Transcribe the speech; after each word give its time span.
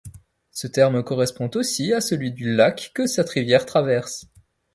Ce 0.49 0.65
terme 0.65 1.03
correspond 1.03 1.51
aussi 1.53 1.93
à 1.93 2.01
celui 2.01 2.31
du 2.31 2.55
lac 2.55 2.89
que 2.95 3.05
cette 3.05 3.29
rivière 3.29 3.67
traverse. 3.67 4.25